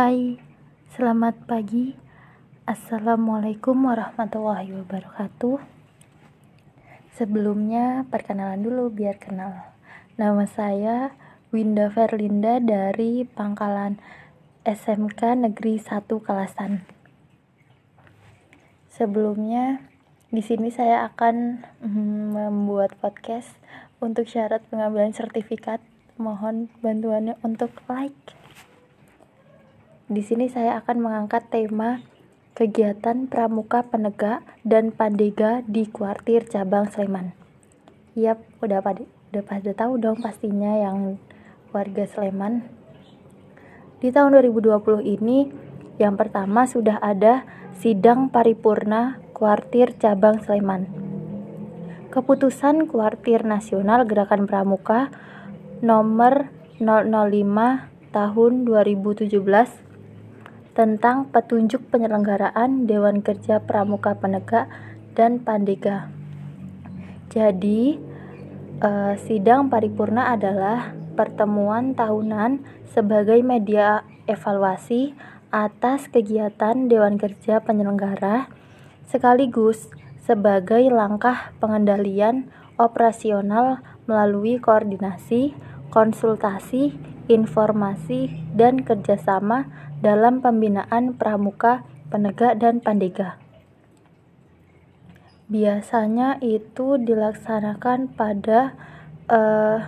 [0.00, 0.40] Hai,
[0.96, 1.92] selamat pagi.
[2.64, 5.60] Assalamualaikum warahmatullahi wabarakatuh.
[7.12, 9.76] Sebelumnya, perkenalan dulu biar kenal.
[10.16, 11.12] Nama saya
[11.52, 14.00] Winda Verlinda dari Pangkalan
[14.64, 16.80] SMK Negeri 1 Kalasan.
[18.88, 19.84] Sebelumnya,
[20.32, 23.52] di sini saya akan mm, membuat podcast
[24.00, 25.84] untuk syarat pengambilan sertifikat.
[26.16, 28.39] Mohon bantuannya untuk like.
[30.10, 32.02] Di sini saya akan mengangkat tema
[32.58, 37.30] kegiatan pramuka penegak dan pandega di kuartir cabang Sleman.
[38.18, 41.14] Yap, udah pada udah pada tahu dong pastinya yang
[41.70, 42.66] warga Sleman.
[44.02, 44.82] Di tahun 2020
[45.14, 45.46] ini
[46.02, 47.46] yang pertama sudah ada
[47.78, 50.90] sidang paripurna kuartir cabang Sleman.
[52.10, 55.14] Keputusan Kuartir Nasional Gerakan Pramuka
[55.86, 56.50] nomor
[56.82, 56.98] 005
[58.10, 59.89] tahun 2017
[60.80, 64.64] tentang petunjuk penyelenggaraan Dewan Kerja Pramuka Penegak
[65.12, 66.08] dan Pandega.
[67.28, 68.00] Jadi,
[68.80, 72.64] eh, sidang paripurna adalah pertemuan tahunan
[72.96, 75.12] sebagai media evaluasi
[75.52, 78.48] atas kegiatan Dewan Kerja Penyelenggara
[79.04, 79.92] sekaligus
[80.24, 82.48] sebagai langkah pengendalian
[82.80, 85.52] operasional melalui koordinasi,
[85.92, 86.96] konsultasi,
[87.30, 89.70] informasi, dan kerjasama
[90.02, 93.38] dalam pembinaan pramuka, penegak, dan pandega.
[95.46, 98.74] Biasanya itu dilaksanakan pada
[99.30, 99.78] uh,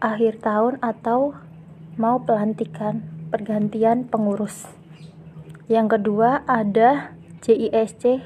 [0.00, 1.36] akhir tahun atau
[2.00, 4.64] mau pelantikan pergantian pengurus.
[5.68, 7.12] Yang kedua ada
[7.44, 8.24] JISC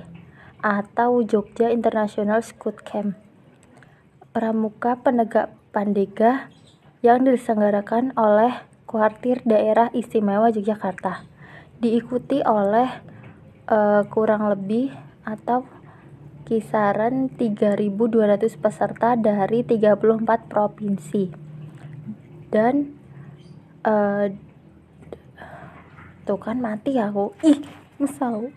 [0.64, 3.18] atau Jogja International Scout Camp.
[4.32, 6.48] Pramuka Penegak Pandega
[7.04, 11.28] yang diselenggarakan oleh Kuartir Daerah Istimewa Yogyakarta.
[11.76, 12.88] Diikuti oleh
[13.68, 14.88] uh, kurang lebih
[15.20, 15.68] atau
[16.48, 21.28] kisaran 3.200 peserta dari 34 provinsi.
[22.48, 22.96] Dan
[23.84, 24.32] uh,
[26.24, 27.36] tuh kan mati aku.
[27.44, 27.60] Ih,
[28.00, 28.48] musau.